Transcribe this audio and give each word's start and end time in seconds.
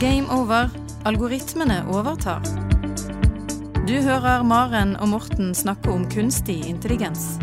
Game 0.00 0.26
over. 0.32 0.68
Algoritmene 1.08 1.80
overtar. 1.92 2.42
Du 3.88 3.94
hører 4.04 4.42
Maren 4.46 4.94
og 5.00 5.08
Morten 5.14 5.52
snakke 5.56 5.90
om 5.92 6.04
kunstig 6.12 6.58
intelligens. 6.68 7.38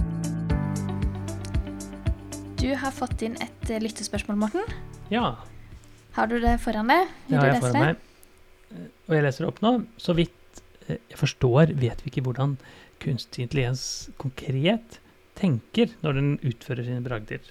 Du 2.57 2.69
har 2.77 2.93
fått 2.95 3.21
inn 3.25 3.35
et 3.43 3.69
eh, 3.71 3.81
lyttespørsmål, 3.83 4.37
Morten. 4.41 4.65
Ja, 5.13 5.35
Har 6.17 6.27
du 6.31 6.39
det 6.41 6.55
foran 6.63 6.89
deg? 6.89 7.09
det 7.27 7.35
Vil 7.35 7.39
har 7.39 7.47
jeg 7.51 7.57
lese 7.59 7.67
foran 7.67 7.85
meg. 7.85 8.05
Eh, 8.73 8.87
Og 9.07 9.15
jeg 9.17 9.25
leser 9.27 9.43
det 9.45 9.49
opp 9.51 9.61
nå. 9.63 9.73
Så 10.01 10.15
vidt 10.17 10.61
eh, 10.87 10.97
jeg 11.11 11.19
forstår, 11.19 11.73
vet 11.77 12.01
vi 12.03 12.11
ikke 12.13 12.25
hvordan 12.25 12.57
kunstig 13.03 13.45
intelligens 13.45 13.83
konkret 14.17 14.97
tenker 15.37 15.93
når 16.01 16.17
den 16.17 16.31
utfører 16.41 16.85
sine 16.87 17.03
bragder. 17.05 17.43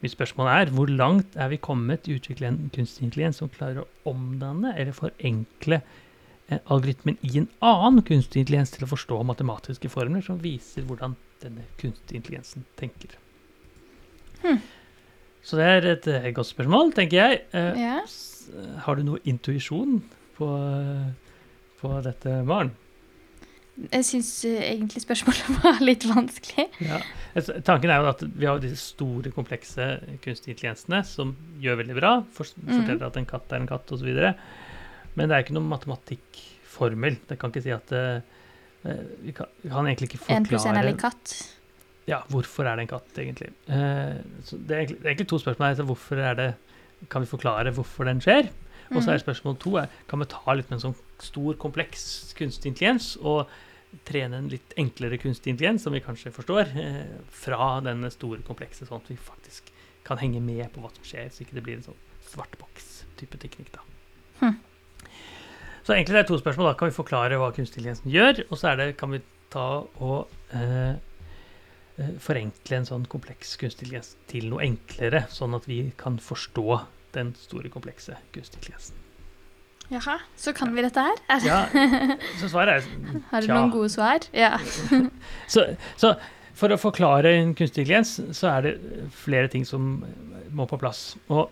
Mitt 0.00 0.14
spørsmål 0.14 0.48
er 0.48 0.70
hvor 0.72 0.88
langt 0.88 1.34
er 1.36 1.50
vi 1.52 1.58
kommet 1.60 2.06
i 2.08 2.14
å 2.14 2.20
utvikle 2.20 2.48
en 2.48 2.60
kunstig 2.72 3.04
intelligens 3.04 3.40
som 3.42 3.50
klarer 3.52 3.82
å 3.82 3.88
omdanne 4.08 4.72
eller 4.72 4.96
forenkle 4.96 5.82
eh, 6.48 6.58
algoritmen 6.72 7.18
i 7.26 7.34
en 7.42 7.48
annen 7.60 8.00
kunstig 8.08 8.40
intelligens 8.46 8.72
til 8.72 8.86
å 8.86 8.90
forstå 8.94 9.18
matematiske 9.28 9.90
formler 9.92 10.24
som 10.24 10.40
viser 10.40 10.86
hvordan 10.88 11.18
denne 11.44 11.66
kunstige 11.80 12.16
intelligensen 12.20 12.64
tenker. 12.80 13.12
Hmm. 14.40 14.62
Så 15.44 15.56
det 15.60 15.68
er 15.68 15.88
et 15.94 16.08
eh, 16.08 16.30
godt 16.36 16.48
spørsmål, 16.48 16.94
tenker 16.96 17.20
jeg. 17.20 17.42
Eh, 17.52 17.80
Ja. 17.84 18.00
Har 18.82 18.96
du 18.98 19.04
noe 19.06 19.20
intuisjon 19.30 20.00
på, 20.34 20.46
på 21.78 21.90
dette, 22.02 22.40
Maren? 22.48 22.72
Jeg 23.92 24.04
syns 24.04 24.30
egentlig 24.44 25.00
spørsmålet 25.04 25.46
var 25.62 25.78
litt 25.80 26.04
vanskelig. 26.04 26.66
Ja. 26.84 26.98
Tanken 27.64 27.90
er 27.90 28.02
jo 28.02 28.08
at 28.10 28.24
vi 28.36 28.46
har 28.48 28.58
disse 28.60 28.80
store, 28.92 29.30
komplekse 29.32 29.86
kunstige 30.24 30.52
intelligensene 30.56 31.00
som 31.06 31.34
gjør 31.62 31.78
veldig 31.84 31.96
bra. 32.00 32.12
For, 32.36 32.44
Mhm. 32.60 32.74
Forteller 32.80 33.06
at 33.06 33.16
en 33.16 33.26
katt 33.30 33.52
er 33.52 33.62
en 33.62 33.70
katt, 33.70 33.92
osv. 33.94 34.10
Men 35.16 35.28
det 35.28 35.36
er 35.36 35.44
ikke 35.44 35.54
noen 35.56 35.70
matematikkformel. 35.70 37.16
Det 37.28 37.38
kan 37.40 37.50
ikke 37.52 37.62
si 37.64 37.72
at 37.74 37.92
eh, 37.96 38.20
eh, 38.84 39.00
vi, 39.24 39.32
kan, 39.36 39.46
vi 39.62 39.70
kan 39.72 39.86
egentlig 39.88 40.10
ikke 40.10 40.22
forklare... 40.26 40.48
pluss 40.50 40.66
én 40.66 40.74
er 40.76 40.82
forklare 40.82 40.92
lik 40.92 41.00
katt. 41.00 41.36
ja, 42.10 42.20
hvorfor 42.32 42.66
er 42.66 42.76
det 42.80 42.86
en 42.88 42.92
katt, 42.94 43.10
egentlig. 43.22 43.50
Eh, 43.68 44.18
så 44.44 44.58
det, 44.58 44.70
er 44.74 44.82
egentlig 44.84 44.98
det 45.00 45.06
er 45.06 45.12
egentlig 45.14 45.28
to 45.32 45.38
spørsmål. 45.42 45.68
her, 45.76 45.88
Hvorfor 45.90 46.16
er 46.30 46.34
det, 46.38 46.48
kan 47.10 47.22
vi 47.24 47.30
forklare 47.30 47.72
hvorfor 47.76 48.04
den 48.10 48.20
skjer? 48.20 48.50
Og 48.90 49.02
så 49.04 49.12
er 49.12 49.18
Mhm. 49.20 49.24
spørsmål 49.24 49.58
to 49.62 49.76
er, 49.78 49.86
kan 50.10 50.18
vi 50.18 50.24
ta 50.26 50.52
litt 50.58 50.70
med 50.70 50.80
en 50.82 50.90
sånn 50.90 50.96
stor, 51.22 51.54
kompleks 51.54 52.34
kunstig 52.34 52.72
intelligens 52.72 53.16
og 53.22 53.46
trene 54.06 54.38
en 54.38 54.48
litt 54.50 54.74
enklere 54.78 55.18
kunstig 55.20 55.52
intelligens, 55.52 55.82
som 55.82 55.94
vi 55.94 56.02
kanskje 56.04 56.32
forstår, 56.34 56.72
eh, 56.78 57.18
fra 57.30 57.80
denne 57.84 58.10
store, 58.10 58.42
komplekse, 58.46 58.86
sånn 58.86 59.02
at 59.02 59.10
vi 59.10 59.16
faktisk 59.16 59.72
kan 60.06 60.18
henge 60.18 60.40
med 60.42 60.70
på 60.72 60.82
hva 60.82 60.90
som 60.94 61.04
skjer, 61.04 61.30
så 61.30 61.44
ikke 61.44 61.58
det 61.58 61.64
blir 61.66 61.78
en 61.78 61.88
sånn 61.90 62.00
svart 62.30 62.56
boks-type 62.58 63.38
teknikk. 63.42 63.72
da. 63.72 63.80
Hm. 64.40 64.58
Så 65.82 65.94
egentlig 65.94 66.14
det 66.14 66.24
er 66.24 66.28
to 66.28 66.38
spørsmål. 66.38 66.70
da. 66.70 66.78
Kan 66.78 66.90
vi 66.90 66.96
forklare 66.96 67.38
hva 67.40 67.52
kunstig 67.52 67.80
intelligensen 67.80 68.10
gjør? 68.12 68.44
Og 68.50 68.58
så 68.58 68.72
er 68.72 68.76
det, 68.76 68.96
kan 68.96 69.10
vi 69.10 69.22
ta 69.50 69.84
og 69.98 70.28
eh, 70.54 70.94
eh, 71.98 72.14
forenkle 72.18 72.76
en 72.76 72.86
sånn 72.86 73.06
kompleks 73.10 73.56
kunstig 73.56 73.88
intelligens 73.88 74.16
til 74.30 74.50
noe 74.52 74.62
enklere, 74.62 75.26
sånn 75.28 75.54
at 75.54 75.66
vi 75.66 75.92
kan 75.96 76.18
forstå 76.18 76.80
den 77.12 77.34
store, 77.34 77.68
komplekse 77.68 78.14
kunstig 78.30 78.60
intelligensen. 78.60 79.09
Jaha, 79.90 80.20
så 80.38 80.52
kan 80.54 80.70
vi 80.74 80.84
dette 80.84 81.02
her? 81.02 81.22
Er, 81.26 81.46
Ja, 81.46 81.60
så 82.38 82.50
svaret 82.52 82.78
er 82.78 83.08
har 83.32 83.42
du 83.42 83.50
noen 83.50 83.72
gode 83.74 83.90
svar? 83.90 84.26
Ja. 84.36 84.56
så, 85.52 85.72
så 85.98 86.14
for 86.54 86.70
å 86.70 86.78
forklare 86.78 87.32
en 87.38 87.54
kunstig 87.58 87.82
intelligens, 87.84 88.18
så 88.36 88.52
er 88.52 88.66
det 88.66 88.74
flere 89.16 89.50
ting 89.50 89.64
som 89.66 90.04
må 90.54 90.66
på 90.70 90.78
plass. 90.78 91.16
Og 91.32 91.48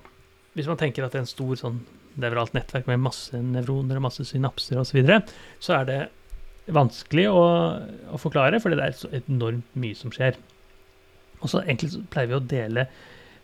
hvis 0.59 0.69
man 0.71 0.79
tenker 0.79 1.07
at 1.07 1.15
det 1.15 1.23
er 1.23 1.27
en 1.27 1.31
stor 1.31 1.59
sånn 1.59 1.81
nevralt 2.19 2.55
nettverk 2.55 2.89
med 2.91 3.03
masse 3.03 3.39
nevroner 3.39 3.99
og 3.99 4.07
masse 4.09 4.27
synapser 4.27 4.79
osv., 4.79 4.91
så, 4.91 4.99
videre, 4.99 5.21
så 5.63 5.77
er 5.81 5.89
det 5.89 6.01
vanskelig 6.75 7.29
å, 7.33 7.45
å 8.13 8.21
forklare, 8.21 8.61
for 8.61 8.75
det 8.75 8.85
er 8.85 8.97
så 8.99 9.11
enormt 9.23 9.79
mye 9.79 9.99
som 9.99 10.13
skjer. 10.15 10.39
Og 11.39 11.51
så 11.51 11.63
egentlig 11.63 11.95
så 11.95 12.03
pleier 12.13 12.33
vi 12.33 12.39
å 12.39 12.45
dele 12.51 12.89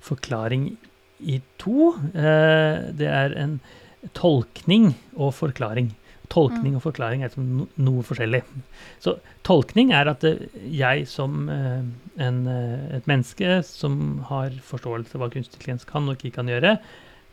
forklaring 0.04 0.68
i 1.24 1.38
to. 1.62 1.94
Eh, 2.12 2.90
det 2.98 3.08
er 3.08 3.36
en 3.40 3.58
tolkning 4.12 4.94
og 5.16 5.34
forklaring. 5.34 5.94
Tolkning 6.32 6.72
Mm. 6.72 6.76
og 6.76 6.82
forklaring 6.82 7.22
er 7.22 7.28
liksom 7.28 7.44
no, 7.58 7.66
noe 7.76 8.02
forskjellig. 8.02 8.42
Så 9.00 9.18
tolkning 9.44 9.92
er 9.92 10.08
at 10.08 10.24
eh, 10.24 10.46
jeg 10.72 11.06
som 11.06 11.48
eh, 11.52 11.84
en, 12.24 12.46
eh, 12.48 12.96
et 12.96 13.06
menneske 13.06 13.62
som 13.62 14.24
har 14.30 14.50
forståelse 14.64 15.14
av 15.14 15.20
hva 15.20 15.30
kunstig 15.30 15.60
intelligens 15.60 15.84
kan 15.84 16.08
og 16.08 16.16
ikke 16.16 16.38
kan 16.40 16.48
gjøre, 16.48 16.78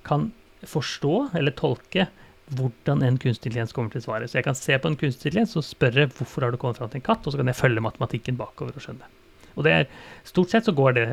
kan 0.03 0.31
forstå 0.61 1.31
eller 1.39 1.55
tolke 1.55 2.07
hvordan 2.51 3.01
en 3.07 3.17
kunstig 3.17 3.47
intelligens 3.47 3.71
kommer 3.71 3.93
til 3.93 4.03
svaret. 4.03 4.29
Så 4.29 4.41
jeg 4.41 4.45
kan 4.49 4.59
se 4.59 4.75
på 4.77 4.91
en 4.91 4.99
kunstig 4.99 5.31
intelligens 5.31 5.55
og 5.55 5.63
spørre 5.63 6.09
hvorfor 6.11 6.43
har 6.43 6.51
du 6.51 6.59
kommet 6.59 6.77
fram 6.77 6.91
til 6.91 6.99
en 6.99 7.07
katt, 7.07 7.25
og 7.25 7.31
så 7.31 7.39
kan 7.39 7.47
jeg 7.47 7.59
følge 7.61 7.83
matematikken 7.83 8.37
bakover 8.39 8.75
og 8.75 8.83
skjønne. 8.83 9.07
Og 9.55 9.65
det 9.67 9.71
er, 9.71 9.89
Stort 10.27 10.51
sett 10.51 10.67
så 10.67 10.75
går 10.75 10.95
det 10.95 11.07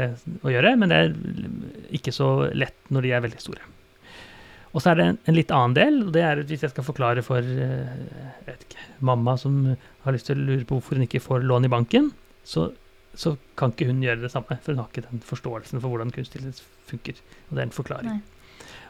å 0.46 0.50
gjøre, 0.52 0.76
men 0.78 0.90
det 0.92 0.98
er 0.98 1.94
ikke 1.94 2.14
så 2.14 2.50
lett 2.54 2.90
når 2.94 3.06
de 3.06 3.14
er 3.14 3.24
veldig 3.24 3.42
store. 3.42 3.62
Og 4.74 4.82
så 4.82 4.92
er 4.92 4.98
det 4.98 5.06
en, 5.08 5.18
en 5.30 5.36
litt 5.36 5.52
annen 5.54 5.76
del, 5.76 6.00
og 6.06 6.12
det 6.16 6.24
er 6.24 6.42
hvis 6.48 6.64
jeg 6.66 6.72
skal 6.74 6.86
forklare 6.86 7.24
for 7.24 7.44
eh, 7.44 8.52
ikke, 8.52 8.82
mamma 9.08 9.36
som 9.40 9.62
har 10.04 10.16
lyst 10.16 10.28
til 10.28 10.40
å 10.40 10.48
lure 10.50 10.66
på 10.68 10.78
hvorfor 10.78 10.98
hun 10.98 11.06
ikke 11.06 11.22
får 11.24 11.46
lån 11.48 11.68
i 11.68 11.72
banken, 11.72 12.10
så, 12.44 12.68
så 13.16 13.36
kan 13.58 13.72
ikke 13.72 13.88
hun 13.88 14.02
gjøre 14.04 14.26
det 14.26 14.32
samme, 14.34 14.58
for 14.60 14.74
hun 14.74 14.82
har 14.82 14.90
ikke 14.92 15.06
den 15.08 15.24
forståelsen 15.24 15.80
for 15.80 15.92
hvordan 15.92 16.12
kunstighet 16.14 16.60
funker. 16.90 17.22
Og 17.48 17.56
det 17.56 17.64
er 17.64 17.70
en 17.70 17.78
forklaring. 17.78 18.18
Nei. 18.18 18.38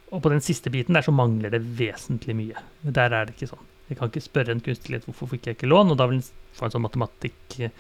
Og 0.08 0.22
på 0.24 0.32
den 0.32 0.42
siste 0.44 0.72
biten 0.72 0.96
der 0.96 1.04
så 1.04 1.12
mangler 1.12 1.52
det 1.52 1.60
vesentlig 1.78 2.34
mye. 2.36 2.62
Der 2.82 3.12
er 3.12 3.28
det 3.28 3.36
ikke 3.36 3.50
sånn. 3.50 3.66
Jeg 3.88 3.98
kan 3.98 4.10
ikke 4.10 4.24
spørre 4.24 4.54
en 4.54 4.64
kunstighet 4.64 5.06
hvorfor 5.08 5.30
fikk 5.34 5.48
jeg 5.48 5.58
ikke 5.58 5.68
lån, 5.68 5.92
og 5.92 6.00
da 6.00 6.08
vil 6.08 6.20
hun 6.20 6.56
få 6.56 6.66
en 6.66 6.74
sånn 6.74 6.84
matematikk 6.84 7.58
eh, 7.64 7.72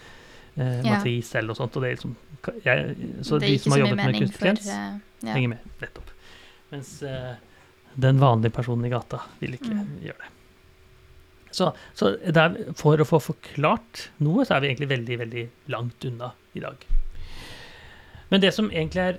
matris 0.84 1.34
eller 1.34 1.52
noe 1.52 1.58
sånt. 1.58 1.76
Og 1.76 1.84
det 1.84 1.90
er 1.90 1.96
liksom, 1.96 2.14
jeg, 2.64 3.10
så 3.24 3.40
det 3.40 3.50
de 3.52 3.58
som 3.62 3.74
har 3.74 3.82
jobbet 3.82 4.00
med 4.00 4.08
for, 4.10 4.28
intelligens, 4.28 4.70
eh, 4.72 4.86
ja. 5.24 5.34
henger 5.34 5.52
med. 5.54 5.74
Nettopp. 5.82 6.14
Mens 6.72 6.94
eh, 7.08 7.34
den 7.98 8.20
vanlige 8.22 8.54
personen 8.54 8.86
i 8.86 8.92
gata 8.92 9.22
vil 9.40 9.56
ikke 9.58 9.74
Mm. 9.74 9.94
gjøre 10.04 10.20
det. 10.24 10.34
Så, 11.50 11.70
så 11.96 12.12
der, 12.30 12.54
for 12.76 13.00
å 13.00 13.06
få 13.08 13.18
forklart 13.24 14.10
noe, 14.20 14.44
så 14.44 14.54
er 14.56 14.60
vi 14.60 14.68
egentlig 14.68 14.90
veldig, 14.90 15.16
veldig 15.22 15.44
langt 15.72 16.04
unna 16.04 16.32
i 16.54 16.60
dag. 16.60 16.84
Men 18.30 18.42
det 18.44 18.52
som 18.54 18.68
egentlig 18.70 19.00
er 19.06 19.18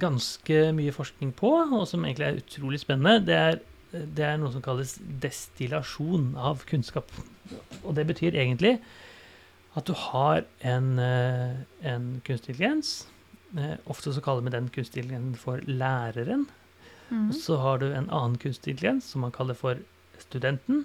ganske 0.00 0.72
mye 0.72 0.94
forskning 0.96 1.34
på, 1.36 1.50
og 1.76 1.84
som 1.86 2.04
egentlig 2.08 2.26
er 2.30 2.40
utrolig 2.40 2.80
spennende, 2.80 3.20
det 3.28 3.36
er, 3.36 3.60
det 3.92 4.24
er 4.24 4.38
noe 4.40 4.50
som 4.54 4.64
kalles 4.64 4.96
destillasjon 5.22 6.32
av 6.40 6.64
kunnskap. 6.70 7.12
Og 7.84 7.92
det 7.98 8.06
betyr 8.08 8.32
egentlig 8.40 8.78
at 9.76 9.84
du 9.88 9.92
har 10.08 10.42
en, 10.68 10.98
eh, 10.98 11.60
en 11.92 12.08
kunstig 12.24 12.54
intelligens. 12.56 13.06
Eh, 13.56 13.76
Ofte 13.92 14.12
så 14.16 14.24
kaller 14.24 14.42
vi 14.48 14.50
den 14.56 14.70
kunstig 14.72 15.04
intelligensen 15.04 15.36
for 15.36 15.60
læreren. 15.68 16.46
Mhm. 17.12 17.28
Og 17.28 17.34
så 17.36 17.58
har 17.60 17.78
du 17.82 17.86
en 17.92 18.08
annen 18.08 18.38
kunstig 18.40 18.72
intelligens 18.74 19.10
som 19.12 19.20
man 19.26 19.32
kaller 19.34 19.54
for 19.58 19.78
studenten. 20.18 20.84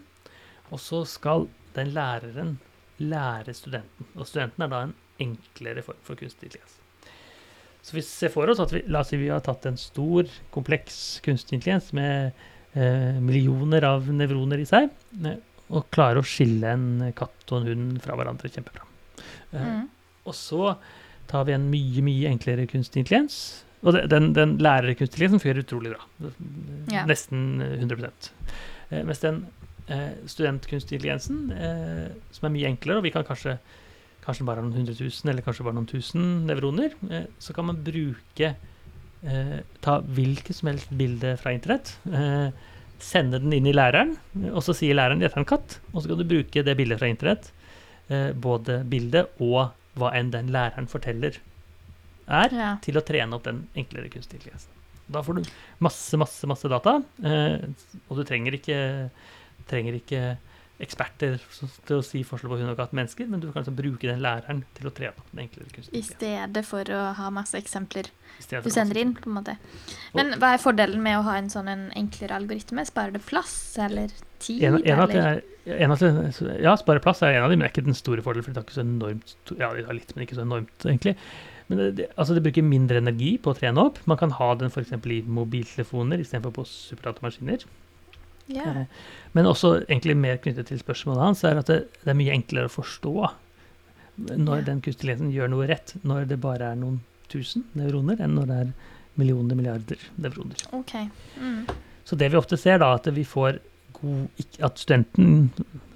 Og 0.72 0.80
så 0.84 1.06
skal 1.08 1.48
den 1.78 1.94
læreren 1.96 2.58
lære 3.00 3.54
studenten. 3.56 4.06
Og 4.18 4.28
studenten 4.28 4.64
er 4.66 4.68
da 4.74 4.82
en 4.88 4.94
enklere 5.24 5.84
form 5.86 5.98
for 6.04 6.16
kunstig 6.20 6.50
intelligens. 6.50 6.76
Så 7.82 7.94
vi 7.96 8.02
ser 8.04 8.30
for 8.34 8.50
oss 8.52 8.60
at 8.60 8.74
vi, 8.74 8.82
la 8.92 9.00
oss 9.00 9.14
si 9.14 9.18
vi 9.22 9.30
har 9.32 9.40
tatt 9.46 9.66
en 9.70 9.78
stor, 9.80 10.28
kompleks 10.52 11.22
kunstig 11.24 11.56
intelligens 11.62 11.94
med 11.96 12.34
eh, 12.76 13.20
millioner 13.24 13.86
av 13.88 14.10
nevroner 14.12 14.60
i 14.60 14.66
seg, 14.68 14.90
eh, 15.24 15.38
og 15.72 15.88
klarer 15.96 16.20
å 16.20 16.26
skille 16.28 16.68
en 16.74 17.14
katt 17.16 17.54
og 17.54 17.62
en 17.62 17.68
hund 17.72 18.02
fra 18.04 18.18
hverandre 18.20 18.52
kjempebra. 18.52 18.84
Eh, 19.54 19.62
Mhm. 19.64 19.88
og 20.26 20.34
så 20.36 20.76
tar 21.28 21.46
vi 21.46 21.54
en 21.54 21.70
mye, 21.72 22.02
mye 22.04 22.28
enklere 22.30 22.68
kunstig 22.68 23.06
intelligens. 23.06 23.64
Og 23.84 23.94
det- 23.94 24.08
den, 24.10 24.32
den 24.34 24.58
lærerkunstig 24.58 25.30
fungerer 25.30 25.62
utrolig 25.64 25.94
bra. 25.94 26.32
Ja. 26.92 27.06
Nesten 27.06 27.62
100 27.62 28.10
eh, 28.92 29.04
Mens 29.04 29.20
den 29.20 29.44
eh, 29.88 30.14
studentkunstig 30.26 31.04
eh, 31.06 32.08
som 32.32 32.48
er 32.48 32.54
mye 32.56 32.68
enklere, 32.72 32.98
og 32.98 33.04
vi 33.04 33.12
kan 33.12 33.24
kanskje 33.28 33.58
kanskje 34.28 34.44
bare 34.46 34.60
ha 34.60 34.66
noen 34.66 34.76
hundre 34.82 34.96
tusen, 34.98 35.30
eller 35.32 35.42
kanskje 35.46 35.64
bare 35.64 35.78
noen 35.78 35.88
tusen 35.88 36.46
nevroner, 36.48 36.92
eh, 37.10 37.28
så 37.40 37.54
kan 37.56 37.66
man 37.70 37.78
bruke 37.84 38.56
eh, 39.24 39.60
Ta 39.82 40.00
hvilket 40.02 40.56
som 40.56 40.68
helst 40.72 40.90
bilde 40.98 41.38
fra 41.40 41.54
internett, 41.56 41.94
eh, 42.12 42.50
sende 43.00 43.40
den 43.40 43.54
inn 43.54 43.68
i 43.70 43.74
læreren, 43.74 44.16
og 44.52 44.64
så 44.66 44.74
sier 44.76 44.96
læreren 44.98 45.20
'dette 45.22 45.38
er 45.38 45.44
en 45.46 45.46
katt', 45.46 45.78
og 45.94 46.02
så 46.02 46.08
kan 46.10 46.18
du 46.18 46.24
bruke 46.26 46.64
det 46.66 46.76
bildet 46.78 47.00
fra 47.00 47.08
internett, 47.08 47.52
eh, 48.10 48.34
både 48.34 48.84
bildet 48.90 49.28
og 49.40 49.72
hva 49.98 50.12
enn 50.14 50.32
den 50.32 50.50
læreren 50.50 50.88
forteller 50.90 51.38
er, 52.28 52.54
Ja. 52.54 52.72
til 52.84 53.00
å 53.00 53.06
trene 53.06 53.34
opp 53.34 53.44
den 53.48 53.68
enklere 53.76 54.10
kunstig 54.10 54.40
intelligensen. 54.42 54.74
Da 55.08 55.22
får 55.24 55.40
du 55.40 55.50
masse, 55.80 56.18
masse, 56.20 56.48
masse 56.48 56.68
data, 56.68 57.02
eh, 57.24 57.64
og 58.10 58.18
du 58.18 58.24
trenger 58.28 58.58
ikke, 58.60 59.10
trenger 59.68 59.96
ikke 60.02 60.38
eksperter 60.84 61.40
til 61.88 61.98
å 61.98 62.04
si 62.06 62.22
forskjell 62.28 62.52
på 62.52 62.60
hund 62.60 62.70
og 62.70 62.78
katt 62.78 62.94
mennesker, 62.98 63.26
men 63.32 63.42
du 63.42 63.48
kan 63.50 63.64
liksom 63.64 63.78
bruke 63.80 64.06
den 64.06 64.22
læreren 64.22 64.62
til 64.78 64.90
å 64.90 64.94
trene 64.94 65.16
opp 65.18 65.32
den 65.32 65.48
enklere 65.48 65.74
kunstig 65.74 65.98
I 65.98 66.04
stedet 66.06 66.64
for 66.68 66.92
å 66.94 67.00
ha 67.18 67.32
masse 67.34 67.58
eksempler 67.58 68.12
du 68.38 68.70
sender 68.70 69.00
inn, 69.02 69.16
på 69.18 69.32
en 69.32 69.40
måte. 69.40 69.56
Men 70.14 70.36
hva 70.38 70.54
er 70.54 70.62
fordelen 70.62 71.02
med 71.02 71.18
å 71.18 71.26
ha 71.26 71.40
en 71.40 71.50
sånn 71.50 71.72
en 71.72 71.88
enklere 71.98 72.38
algoritme? 72.38 72.86
Sparer 72.86 73.16
det 73.18 73.24
plass 73.26 73.56
eller 73.82 74.14
tid? 74.44 74.62
En, 74.68 74.78
en 74.84 75.04
eller? 75.08 75.18
er, 75.18 75.42
en 75.82 75.96
av 75.96 76.04
ja, 76.62 76.76
spare 76.78 77.02
plass 77.04 77.24
er 77.26 77.40
en 77.40 77.48
av 77.48 77.50
dem, 77.50 77.58
men 77.58 77.66
det 77.66 77.72
er 77.72 77.74
ikke 77.74 77.88
den 77.90 77.98
store 77.98 78.22
fordelen, 78.26 78.46
for 78.46 78.54
det 78.54 78.62
har 78.62 78.68
ikke 78.70 78.78
så 78.78 78.86
enormt 78.86 79.58
Ja, 79.58 79.72
det 79.74 79.88
har 79.90 79.98
litt, 79.98 80.14
men 80.14 80.28
ikke 80.28 80.38
så 80.38 80.46
enormt, 80.46 80.86
egentlig. 80.86 81.18
Men 81.68 81.82
det, 81.98 82.08
altså 82.16 82.36
det 82.36 82.44
bruker 82.46 82.64
mindre 82.64 83.02
energi 83.02 83.34
på 83.44 83.52
å 83.52 83.58
trene 83.58 83.84
opp. 83.90 84.00
Man 84.08 84.20
kan 84.20 84.32
ha 84.38 84.54
den 84.60 84.72
f.eks. 84.72 84.94
i 84.94 85.20
mobiltelefoner 85.40 86.22
istedenfor 86.24 86.56
på 86.56 86.68
superdatamaskiner. 86.70 87.66
Ja. 88.48 88.64
Eh, 88.72 88.86
Men 89.36 89.50
også 89.50 89.74
egentlig 89.82 90.16
mer 90.18 90.40
knyttet 90.44 90.70
til 90.72 90.80
spørsmålet 90.80 91.26
hans, 91.26 91.44
er 91.44 91.60
at 91.60 91.68
det, 91.68 91.82
det 92.04 92.14
er 92.14 92.20
mye 92.20 92.36
enklere 92.36 92.72
å 92.72 92.78
forstå 92.78 93.16
når 94.18 94.56
yeah. 94.56 94.66
den 94.66 94.80
kunstige 94.82 94.94
intelligensen 94.96 95.34
gjør 95.36 95.52
noe 95.54 95.68
rett, 95.70 95.94
når 96.08 96.30
det 96.32 96.40
bare 96.42 96.72
er 96.72 96.78
noen 96.80 97.02
tusen 97.30 97.68
nevroner, 97.78 98.22
enn 98.24 98.38
når 98.38 98.48
det 98.50 98.62
er 98.64 98.72
millioner, 99.20 99.58
milliarder 99.60 100.08
nevroner. 100.18 100.64
Okay. 100.80 101.10
Mm. 101.38 101.68
Så 102.08 102.18
det 102.18 102.32
vi 102.32 102.40
ofte 102.40 102.58
ser, 102.58 102.80
da, 102.82 102.94
at 102.98 103.10
vi 103.14 103.26
får 103.28 103.60
god 103.98 104.44
At 104.62 104.78
studenten, 104.78 105.50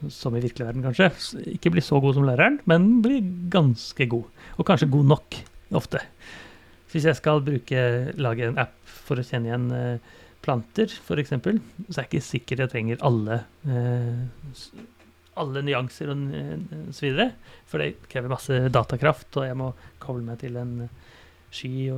som 0.09 0.33
i 0.33 0.41
virkelig 0.41 0.65
verden 0.65 0.81
kanskje, 0.81 1.11
ikke 1.53 1.69
blir 1.75 1.83
så 1.85 1.99
god 2.01 2.15
som 2.17 2.25
læreren, 2.25 2.55
men 2.65 2.87
blir 3.05 3.21
ganske 3.53 4.07
god. 4.09 4.23
Og 4.57 4.65
kanskje 4.65 4.89
god 4.89 5.05
nok, 5.11 5.37
ofte. 5.77 6.03
Så 6.87 6.97
hvis 6.97 7.07
jeg 7.07 7.19
skal 7.21 7.43
bruke, 7.45 7.83
lage 8.19 8.47
en 8.47 8.59
app 8.61 8.75
for 8.83 9.21
å 9.21 9.25
kjenne 9.25 9.51
igjen 9.51 9.67
eh, 9.75 10.15
planter, 10.43 10.91
f.eks., 10.91 11.31
så 11.31 11.37
er 11.41 12.01
jeg 12.01 12.09
ikke 12.09 12.25
sikker 12.25 12.63
jeg 12.63 12.73
trenger 12.73 13.05
alle 13.07 13.43
eh, 13.63 14.25
alle 15.39 15.63
nyanser 15.63 16.11
og 16.11 16.23
så 16.91 17.05
videre. 17.05 17.31
For 17.69 17.81
det 17.81 18.09
krever 18.11 18.33
masse 18.33 18.57
datakraft, 18.73 19.29
og 19.39 19.47
jeg 19.47 19.57
må 19.59 19.71
koble 20.03 20.25
meg 20.27 20.41
til 20.41 20.57
en 20.59 20.75
sky 21.51 21.89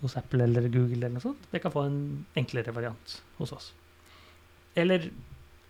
hos 0.00 0.16
Apple 0.18 0.46
eller 0.46 0.68
Google 0.70 0.98
eller 0.98 1.16
noe 1.16 1.24
sånt. 1.24 1.46
Jeg 1.54 1.62
kan 1.64 1.74
få 1.74 1.86
en 1.88 2.00
enklere 2.38 2.74
variant 2.74 3.16
hos 3.38 3.54
oss. 3.54 3.70
Eller 4.78 5.08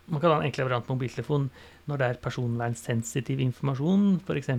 man 0.07 0.19
kan 0.21 0.31
ha 0.31 0.37
en 0.39 0.47
enklere 0.47 0.67
variant 0.69 0.87
på 0.87 0.95
mobiltelefon 0.95 1.49
når 1.87 1.97
det 2.01 2.07
er 2.07 2.19
personvernsensitiv 2.23 3.39
informasjon, 3.43 4.21
f.eks. 4.25 4.49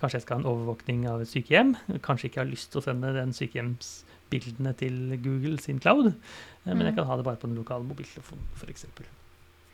Kanskje 0.00 0.18
jeg 0.18 0.24
skal 0.26 0.36
ha 0.36 0.42
en 0.42 0.50
overvåkning 0.50 1.06
av 1.10 1.22
et 1.24 1.30
sykehjem. 1.30 1.74
Kanskje 2.04 2.28
ikke 2.30 2.42
har 2.42 2.50
lyst 2.50 2.70
til 2.72 2.80
å 2.80 2.84
sende 2.86 3.12
den 3.16 3.32
sykehjemsbildene 3.36 4.74
til 4.80 5.16
Google 5.24 5.58
sin 5.62 5.80
cloud, 5.80 6.12
eh, 6.12 6.72
men 6.74 6.86
jeg 6.86 6.94
Mm. 6.94 6.96
kan 6.96 7.06
ha 7.06 7.16
det 7.16 7.24
bare 7.24 7.36
på 7.36 7.48
den 7.48 7.56
lokale 7.56 7.84
mobiltelefonen, 7.84 8.44
f.eks. 8.56 8.86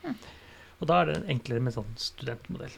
Mm. 0.04 0.16
Og 0.80 0.88
da 0.88 1.00
er 1.02 1.06
det 1.12 1.28
enklere 1.30 1.62
med 1.62 1.74
sånn 1.74 1.92
studentmodell. 1.96 2.74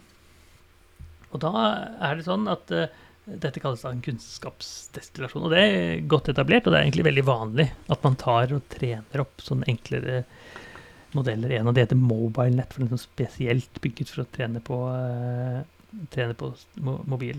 Og 1.32 1.40
da 1.40 1.52
er 2.00 2.16
det 2.16 2.24
sånn 2.26 2.46
at 2.50 2.70
eh, 2.70 2.88
dette 3.26 3.60
kalles 3.62 3.80
da 3.82 3.90
en 3.90 4.02
kunnskapsdestillasjon. 4.04 5.46
Og 5.46 5.50
det 5.54 5.58
er 5.64 6.02
godt 6.06 6.28
etablert, 6.28 6.66
og 6.66 6.74
det 6.74 6.80
er 6.80 6.84
egentlig 6.84 7.06
veldig 7.08 7.24
vanlig 7.24 7.70
at 7.90 8.02
man 8.04 8.16
tar 8.20 8.52
og 8.52 8.68
trener 8.68 9.22
opp 9.24 9.40
sånne 9.42 9.66
enklere 9.72 10.24
modeller. 11.16 11.50
En 11.56 11.68
av 11.70 11.74
de 11.74 11.82
heter 11.84 11.98
MobileNet, 11.98 12.70
for 12.72 12.80
den 12.84 12.94
er 12.94 13.00
spesielt 13.02 13.74
bygget 13.84 14.08
for 14.12 14.18
å 14.24 14.30
trene 14.34 14.60
på, 14.64 14.76
uh, 14.90 15.60
trene 16.14 16.34
på 16.38 16.46
mobil. 17.10 17.38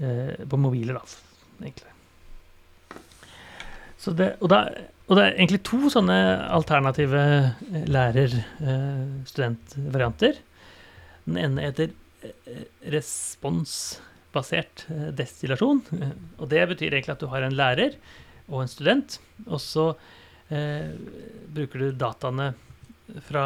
Uh, 0.00 0.32
på 0.48 0.56
mobiler, 0.60 0.94
da, 0.98 1.04
egentlig. 1.62 1.90
Det, 4.02 4.28
og, 4.42 4.48
da, 4.50 4.58
og 5.06 5.12
det 5.14 5.22
er 5.22 5.36
egentlig 5.36 5.66
to 5.68 5.80
sånne 5.92 6.18
alternative 6.50 7.20
eh, 7.22 7.86
lærer-studentvarianter. 7.86 10.34
Den 11.28 11.36
ene 11.38 11.66
heter 11.68 11.88
responsbasert 12.90 14.76
destillasjon. 15.14 15.80
Og 16.40 16.46
det 16.50 16.68
betyr 16.72 16.92
egentlig 16.96 17.14
at 17.14 17.22
du 17.22 17.30
har 17.30 17.42
en 17.46 17.54
lærer 17.54 17.94
og 18.48 18.64
en 18.64 18.70
student, 18.70 19.20
og 19.46 19.60
så 19.62 19.94
bruker 21.52 21.78
du 21.78 21.92
dataene 21.96 22.52
fra, 23.20 23.44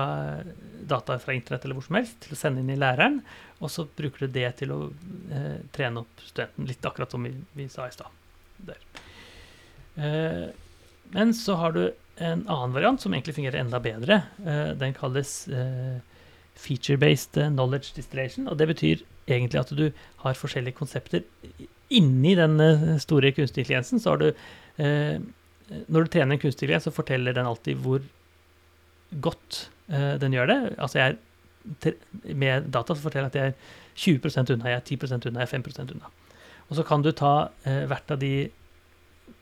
data 0.80 1.18
fra 1.18 1.34
internett 1.34 1.64
eller 1.64 1.78
hvor 1.78 1.86
som 1.86 1.98
helst 1.98 2.18
til 2.24 2.36
å 2.36 2.38
sende 2.38 2.62
inn 2.62 2.72
i 2.72 2.78
læreren, 2.78 3.20
og 3.58 3.72
så 3.72 3.86
bruker 3.98 4.26
du 4.26 4.36
det 4.36 4.48
til 4.60 4.74
å 4.74 4.80
eh, 5.32 5.62
trene 5.74 6.02
opp 6.02 6.24
studenten, 6.24 6.68
litt 6.68 6.86
akkurat 6.86 7.12
som 7.12 7.24
vi, 7.26 7.32
vi 7.56 7.68
sa 7.72 7.88
i 7.88 7.94
stad. 7.94 8.74
Eh, 9.96 10.44
men 11.14 11.32
så 11.36 11.56
har 11.60 11.76
du 11.76 11.84
en 12.16 12.44
annen 12.48 12.74
variant 12.74 13.00
som 13.00 13.14
egentlig 13.14 13.36
fungerer 13.36 13.60
enda 13.60 13.80
bedre. 13.82 14.22
Eh, 14.44 14.72
den 14.78 14.94
kalles 14.96 15.38
eh, 15.48 15.98
feature-based 16.56 17.40
eh, 17.40 17.50
knowledge 17.52 17.96
distillation, 17.96 18.48
og 18.50 18.60
det 18.60 18.70
betyr 18.72 19.06
egentlig 19.26 19.62
at 19.62 19.72
du 19.76 19.88
har 20.22 20.38
forskjellige 20.38 20.78
konsepter 20.78 21.24
inni 21.88 22.36
den 22.38 22.60
eh, 22.60 22.86
store 23.02 23.32
kunstig 23.36 23.64
intelligensen. 23.64 24.02
Så 24.02 24.14
har 24.14 24.22
du 24.22 24.28
eh, 24.82 25.18
Når 25.66 26.06
du 26.06 26.12
trener 26.12 26.36
en 26.36 26.38
intelligens, 26.38 26.86
så 26.86 26.94
forteller 26.94 27.34
den 27.34 27.48
alltid 27.48 27.80
hvor 27.82 28.04
godt 29.22 29.66
uh, 29.90 30.14
den 30.20 30.36
gjør 30.36 30.50
det. 30.50 30.60
Altså 30.78 31.00
jeg 31.00 31.16
er 31.16 31.96
med 32.38 32.68
data 32.70 32.94
så 32.94 33.02
forteller 33.02 33.26
jeg 33.26 33.34
at 33.34 33.40
jeg 33.40 33.48
er 33.50 34.20
20% 34.22 34.52
unna, 34.54 34.70
jeg 34.70 34.78
er 34.78 34.86
10% 34.86 35.26
unna, 35.26 35.42
jeg 35.42 35.48
er 35.48 35.58
5% 35.58 35.94
unna. 35.96 36.12
Og 36.68 36.78
så 36.78 36.84
kan 36.86 37.02
du 37.02 37.10
ta 37.14 37.34
uh, 37.50 37.84
hvert 37.90 38.14
av 38.14 38.22
de 38.22 38.32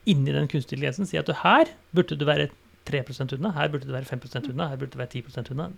inni 0.09 0.33
den 0.33 0.49
kunstige 0.49 0.77
intelligensen, 0.77 1.09
si 1.09 1.17
at 1.17 1.29
du, 1.29 1.33
her 1.43 1.69
burde 1.95 2.17
du 2.17 2.25
være 2.25 2.49
3% 2.89 3.37
unna, 3.37 3.51
her 3.55 3.69
burde 3.73 3.89
du 3.89 3.93
være 3.93 4.09
5% 4.09 4.49
unna, 4.51 4.69
her 4.69 4.81
burde 4.81 4.93
du 4.93 5.01
være 5.01 5.21
10 5.21 5.53
unna. 5.53 5.69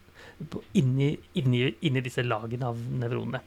Inni, 0.76 1.14
inni, 1.40 1.70
inni 1.88 2.04
disse 2.04 2.24
lagene 2.24 2.72
av 2.72 2.80
nevronene. 3.04 3.44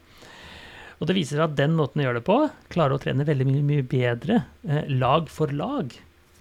Og 1.00 1.08
det 1.08 1.16
viser 1.16 1.38
seg 1.38 1.46
at 1.46 1.56
den 1.56 1.76
måten 1.76 2.02
å 2.02 2.06
gjøre 2.06 2.20
det 2.20 2.28
på, 2.28 2.38
klarer 2.72 2.96
å 2.96 3.00
trene 3.00 3.24
veldig 3.28 3.46
mye, 3.48 3.64
mye 3.64 3.84
bedre 3.88 4.42
eh, 4.68 4.88
lag 4.92 5.28
for 5.32 5.52
lag 5.56 5.94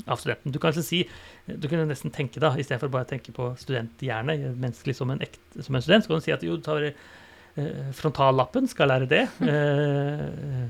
av 0.05 0.19
studenten. 0.19 0.51
Du 0.51 0.59
kan 0.59 0.71
altså 0.71 0.83
si, 0.85 1.03
du 1.45 1.67
kunne 1.69 1.87
nesten 1.89 2.13
tenke 2.13 2.41
da, 2.41 2.53
istedenfor 2.59 2.91
bare 2.93 3.07
å 3.07 3.11
tenke 3.13 3.33
på 3.35 3.51
studenthjerne, 3.59 4.37
menneskelig 4.55 4.97
som 4.97 5.13
en, 5.13 5.21
ekt, 5.25 5.39
som 5.59 5.75
en 5.75 5.85
student, 5.85 6.05
så 6.05 6.11
kan 6.11 6.21
du 6.21 6.27
si 6.27 6.35
at 6.35 6.45
jo, 6.45 6.57
du 6.59 6.65
tar 6.65 6.87
eh, 6.89 7.87
frontallappen 7.97 8.69
skal 8.71 8.91
lære 8.93 9.09
det, 9.11 9.23
eh, 9.53 10.67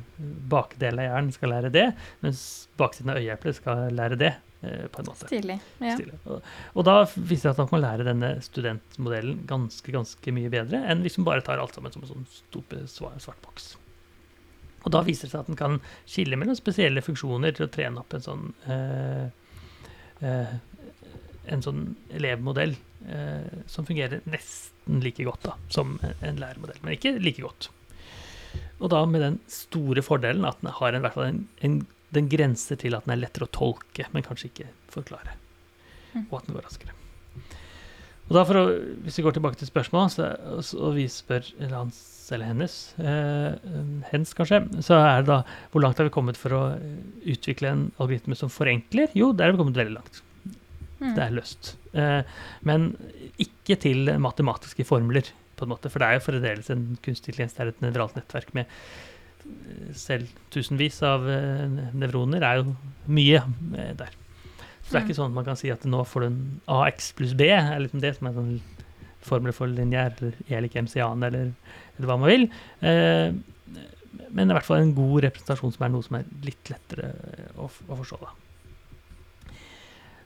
bakdelen 0.52 1.04
av 1.04 1.10
hjernen 1.10 1.34
skal 1.36 1.56
lære 1.56 1.74
det, 1.76 1.90
mens 2.26 2.44
baksiden 2.80 3.14
av 3.14 3.22
øyeeplet 3.22 3.60
skal 3.60 3.90
lære 3.96 4.20
det, 4.20 4.34
eh, 4.64 4.88
på 4.92 5.04
en 5.04 5.12
måte. 5.12 5.30
Stilig. 5.30 5.60
Ja. 5.84 5.98
Stilig. 6.00 6.22
Og, 6.25 6.56
og 6.74 6.88
da 6.88 7.02
viser 7.16 7.50
det 7.50 7.56
at 7.58 7.62
man 7.66 7.74
kan 7.74 7.86
lære 7.86 8.08
denne 8.08 8.34
studentmodellen 8.46 9.44
ganske 9.50 9.94
ganske 9.96 10.36
mye 10.36 10.52
bedre 10.54 10.86
enn 10.90 11.06
hvis 11.06 11.20
man 11.20 11.32
bare 11.34 11.46
tar 11.46 11.62
alt 11.62 11.78
sammen 11.78 11.94
som 11.96 12.06
en 12.06 12.16
sånn 12.16 12.34
stor 12.40 12.82
svart, 12.88 13.22
svart 13.28 13.46
boks. 13.46 13.75
Og 14.84 14.92
da 14.96 15.02
viser 15.06 15.28
det 15.28 15.34
seg 15.34 15.42
at 15.44 15.52
den 15.52 15.60
kan 15.60 15.80
skille 16.08 16.40
mellom 16.40 16.58
spesielle 16.58 17.04
funksjoner 17.06 17.56
til 17.56 17.68
å 17.68 17.72
trene 17.74 18.04
opp 18.04 18.16
en 18.16 18.26
sånn 18.26 18.46
eh, 18.72 19.26
eh, 20.26 20.54
en 21.50 21.64
sånn 21.66 21.84
elevmodell 22.14 22.76
eh, 23.10 23.60
som 23.72 23.88
fungerer 23.88 24.22
nesten 24.30 25.01
like 25.01 25.25
godt 25.25 25.48
da, 25.48 25.56
som 25.74 25.98
en 26.03 26.42
læremodell, 26.42 26.77
men 26.84 26.94
ikke 26.94 27.15
like 27.18 27.42
godt. 27.42 27.72
Og 28.80 28.92
da 28.94 29.01
med 29.10 29.24
den 29.25 29.39
store 29.50 30.03
fordelen 30.06 30.46
at 30.46 30.62
den 30.62 30.72
har 30.77 30.94
en, 30.94 31.03
hvert 31.06 31.18
fall 31.18 31.32
en, 31.32 31.44
en, 31.65 31.80
den 32.15 32.30
grenser 32.30 32.77
til 32.80 32.98
at 32.98 33.08
den 33.08 33.18
er 33.18 33.24
lettere 33.24 33.50
å 33.50 33.53
tolke, 33.56 34.06
men 34.13 34.25
kanskje 34.25 34.51
ikke 34.51 34.70
forklare 34.94 35.39
Mm. 36.10 36.25
og 36.32 36.39
at 36.39 36.48
den 36.48 36.56
går 36.58 36.65
raskere. 36.65 36.94
Og 38.29 38.38
da 38.38 38.45
for 38.45 38.62
å, 38.62 38.63
Hvis 39.05 39.17
vi 39.19 39.25
går 39.25 39.36
tilbake 39.38 39.59
til 39.59 39.69
spørsmålet, 39.69 40.15
så, 40.15 40.77
og 40.77 40.95
vi 40.98 41.07
spør 41.12 41.50
hans 41.74 42.05
eller 42.29 42.45
hennes, 42.51 42.74
eh, 43.01 43.69
hens 44.12 44.36
kanskje, 44.38 44.62
så 44.86 45.00
er 45.01 45.24
det 45.24 45.31
da 45.31 45.39
hvor 45.71 45.81
langt 45.81 45.98
har 45.98 46.05
vi 46.05 46.13
kommet 46.13 46.38
for 46.38 46.53
å 46.53 46.63
utvikle 47.25 47.71
en 47.71 47.83
algoritme 47.98 48.38
som 48.38 48.51
forenkler? 48.53 49.09
Jo, 49.17 49.31
der 49.33 49.50
har 49.50 49.55
vi 49.55 49.62
kommet 49.63 49.79
veldig 49.79 49.95
langt. 49.95 50.21
Mm. 51.00 51.15
Det 51.15 51.24
er 51.24 51.33
løst. 51.33 51.71
Eh, 51.98 52.21
men 52.69 52.91
ikke 53.41 53.79
til 53.81 54.13
matematiske 54.21 54.86
formler, 54.86 55.31
på 55.59 55.67
en 55.67 55.74
måte. 55.74 55.91
For 55.91 56.01
det 56.01 56.07
er 56.07 56.19
jo 56.19 56.25
fremdeles 56.27 56.71
en 56.74 56.86
kunstig 57.03 57.33
intelligens, 57.33 57.57
det 57.57 57.65
er 57.65 57.74
et 57.74 57.83
nevralt 57.83 58.17
nettverk 58.17 58.53
med 58.57 58.69
eh, 58.69 59.91
selv 59.98 60.31
tusenvis 60.53 61.01
av 61.07 61.27
eh, 61.33 61.65
nevroner, 61.98 62.45
er 62.45 62.62
jo 62.62 62.75
mye 63.09 63.41
eh, 63.74 63.93
der. 64.00 64.19
Så 64.89 64.96
det 64.96 64.98
er 64.98 65.03
Mm. 65.03 65.08
ikke 65.10 65.15
sånn 65.19 65.29
at 65.29 65.36
man 65.38 65.46
kan 65.46 65.55
si 65.60 65.69
at 65.69 65.84
nå 65.86 66.00
får 66.10 66.22
du 66.22 66.25
en 66.31 66.62
AX 66.67 67.12
pluss 67.13 67.36
B, 67.38 67.46
er 67.53 67.79
liksom 67.84 68.01
det 68.01 68.15
som 68.17 68.27
er 68.27 68.34
sånn 68.34 68.62
formel 69.22 69.53
for 69.53 69.67
lineær, 69.69 70.15
eller 70.17 70.34
E 70.50 70.62
lik 70.65 70.74
MC-an, 70.81 71.22
eller, 71.27 71.51
eller 72.00 72.08
hva 72.10 72.17
man 72.17 72.29
vil. 72.31 72.48
Eh, 72.81 73.31
men 74.34 74.50
i 74.50 74.53
hvert 74.55 74.65
fall 74.65 74.81
en 74.81 74.96
god 74.98 75.22
representasjon 75.27 75.74
som 75.75 75.86
er 75.86 75.89
noe 75.93 76.01
som 76.05 76.15
er 76.17 76.25
litt 76.43 76.72
lettere 76.74 77.12
å, 77.62 77.67
å 77.69 77.98
forstå. 78.00 78.17
da. 78.24 78.34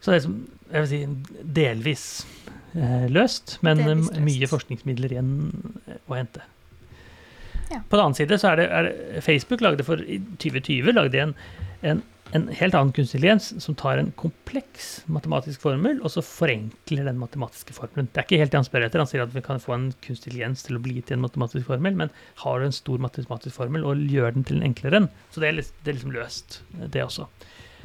Så 0.04 0.12
det 0.12 0.18
er 0.18 0.24
som, 0.26 0.38
jeg 0.72 0.84
vil 0.86 0.90
si, 0.92 1.02
delvis 1.60 2.06
eh, 2.76 3.06
løst, 3.12 3.58
men 3.64 3.80
eh, 3.80 3.86
Delvis 3.92 4.10
løst. 4.12 4.24
mye 4.30 4.50
forskningsmidler 4.52 5.14
igjen 5.16 5.30
eh, 5.88 6.00
å 6.12 6.18
hente. 6.18 6.44
Ja. 7.72 7.80
På 7.90 7.96
den 7.98 8.04
annen 8.06 8.18
side 8.18 8.40
så 8.40 8.52
er 8.54 8.60
det, 8.60 8.66
er 8.70 8.90
det 8.90 9.24
Facebook 9.26 9.64
lagde 9.64 9.86
for 9.88 10.00
i 10.04 10.20
2020 10.44 10.92
lagde 10.96 11.22
en, 11.24 11.36
en 11.88 12.02
en 12.34 12.48
helt 12.50 12.76
annen 12.76 12.92
kunstig 12.96 13.20
intelligens 13.20 13.52
som 13.64 13.76
tar 13.78 14.00
en 14.02 14.12
kompleks 14.18 15.04
matematisk 15.06 15.62
formel, 15.62 16.00
og 16.02 16.12
så 16.14 16.24
forenkler 16.26 17.06
den 17.08 17.20
matematiske 17.22 17.76
formelen. 17.78 18.10
Det 18.12 18.22
er 18.22 18.28
ikke 18.28 18.40
helt 18.42 18.54
det 18.54 18.62
han 18.62 18.68
spør 18.68 18.88
etter. 18.88 19.04
Han 19.04 19.10
sier 19.10 19.26
at 19.26 19.36
vi 19.36 19.44
kan 19.46 19.62
få 19.62 19.76
en 19.76 19.88
kunstig 20.04 20.32
intelligens 20.32 20.66
til 20.66 20.80
å 20.80 20.84
bli 20.84 21.00
til 21.02 21.20
en 21.20 21.26
matematisk 21.28 21.70
formel, 21.70 21.98
men 22.04 22.14
har 22.44 22.60
du 22.60 22.68
en 22.68 22.76
stor 22.76 23.02
matematisk 23.06 23.58
formel 23.62 23.86
og 23.88 24.06
gjør 24.10 24.38
den 24.38 24.48
til 24.50 24.60
en 24.60 24.70
enklere 24.72 25.04
en, 25.04 25.10
så 25.34 25.44
det 25.44 25.50
er, 25.50 25.58
liksom, 25.60 25.82
det 25.84 25.92
er 25.92 26.00
liksom 26.00 26.16
løst, 26.18 26.62
det 26.84 27.04
også. 27.06 27.28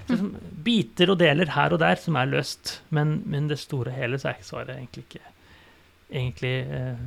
Så 0.09 0.15
liksom, 0.15 0.31
biter 0.65 1.13
og 1.13 1.21
deler 1.21 1.53
her 1.53 1.77
og 1.77 1.83
der 1.85 2.01
som 2.01 2.17
er 2.17 2.31
løst, 2.31 2.79
men, 2.95 3.19
men 3.29 3.51
det 3.53 3.61
store 3.61 3.93
og 3.93 4.01
hele 4.01 4.21
så 4.21 4.33
er 4.33 4.47
svaret 4.47 4.79
egentlig 4.79 5.05
ikke 5.11 5.27
egentlig 6.09 6.55
eh, 6.73 7.01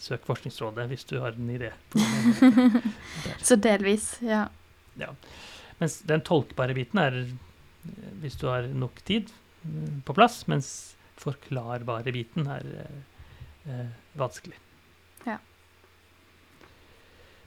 søk 0.00 0.24
Forskningsrådet 0.24 0.86
hvis 0.88 1.04
du 1.04 1.18
har 1.20 1.36
en 1.36 1.50
idé. 1.52 1.70
så 3.48 3.56
delvis, 3.60 4.14
ja. 4.24 4.46
ja. 4.96 5.12
Mens 5.80 6.00
den 6.08 6.24
tolkbare 6.26 6.76
biten 6.76 7.00
er 7.00 7.22
hvis 8.20 8.36
du 8.40 8.46
har 8.50 8.66
nok 8.68 9.00
tid 9.08 9.30
mm, 9.64 10.02
på 10.04 10.16
plass, 10.16 10.42
mens 10.50 10.70
forklarbare 11.20 12.12
biten 12.12 12.48
er 12.52 12.66
eh, 12.80 13.86
vanskelig. 14.20 14.56
Ja. 15.26 15.38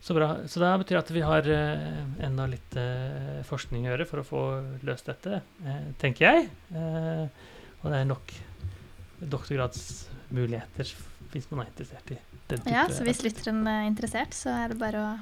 Så 0.04 0.18
bra. 0.18 0.32
Så 0.50 0.62
det 0.62 0.72
betyr 0.84 1.00
at 1.00 1.12
vi 1.13 1.24
har 1.25 1.50
eh, 1.50 2.02
enda 2.25 2.48
litt 2.50 2.78
eh, 2.80 3.42
forskning 3.48 3.86
å 3.86 3.94
gjøre 3.94 4.10
for 4.10 4.22
å 4.22 4.28
få 4.28 4.44
løst 4.86 5.10
dette, 5.10 5.42
eh, 5.63 5.86
tenker 6.02 6.30
jeg. 6.30 6.50
Eh, 6.74 7.25
og 7.84 7.90
det 7.92 8.00
er 8.02 8.10
nok 8.10 8.36
doktorgradsmuligheter 9.24 10.94
hvis 11.34 11.48
man 11.50 11.63
er 11.63 11.70
interessert 11.72 12.12
i 12.13 12.18
den 12.50 12.62
type 12.62 12.74
Ja, 12.74 12.84
så 12.92 13.06
hvis 13.08 13.24
lytteren 13.25 13.63
er 13.68 13.88
interessert, 13.88 14.36
så 14.38 14.54
er 14.54 14.74
det 14.74 14.78
bare 14.82 15.02
å 15.02 15.13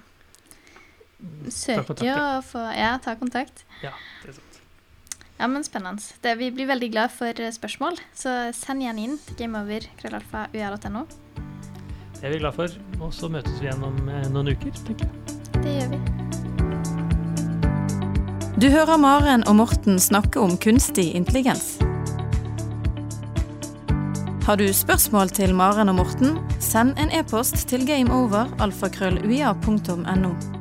søke 1.49 2.13
og 2.13 2.45
få 2.47 2.63
Ja, 2.77 2.93
ta 3.03 3.15
kontakt. 3.19 3.65
Ja, 3.83 3.91
det 4.23 4.33
er 4.33 4.37
sant. 4.39 4.47
Ja, 5.41 5.47
men 5.49 5.63
spennende. 5.65 6.03
Det, 6.21 6.35
vi 6.37 6.51
blir 6.53 6.67
veldig 6.69 6.91
glad 6.93 7.09
for 7.15 7.33
eh, 7.41 7.49
spørsmål, 7.53 7.95
så 8.13 8.51
send 8.53 8.83
gjerne 8.85 9.01
inn 9.07 9.15
til 9.25 9.39
gameover.krøllalfa.ua.no. 9.39 11.01
Det 12.19 12.27
er 12.29 12.33
vi 12.35 12.41
glad 12.43 12.53
for, 12.53 12.69
og 13.01 13.09
så 13.17 13.25
møtes 13.33 13.55
vi 13.57 13.65
igjen 13.65 13.81
om 13.87 13.97
eh, 14.05 14.27
noen 14.29 14.51
uker, 14.53 14.69
tenker 14.85 15.09
jeg. 15.09 15.15
Det 15.63 15.71
gjør 15.79 15.89
vi. 15.95 15.99
Du 18.61 18.67
hører 18.69 18.93
Maren 19.01 19.41
og 19.49 19.57
Morten 19.57 19.97
snakke 19.97 20.37
om 20.37 20.53
kunstig 20.61 21.07
intelligens. 21.17 21.81
Har 24.45 24.61
du 24.61 24.69
spørsmål 24.73 25.33
til 25.33 25.55
Maren 25.57 25.89
og 25.89 25.97
Morten, 26.03 26.37
send 26.61 26.93
en 27.01 27.09
e-post 27.17 27.65
til 27.69 27.81
gameover 27.89 28.45
alfakrølluia.no. 28.61 30.60